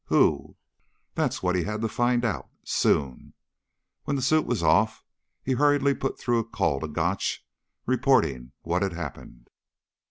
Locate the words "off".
4.63-5.03